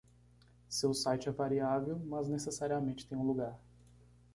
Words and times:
Seu 0.67 0.95
site 0.95 1.29
é 1.29 1.31
variável, 1.31 1.99
mas 2.07 2.27
necessariamente 2.27 3.05
tem 3.07 3.15
um 3.15 3.23
lugar. 3.23 3.55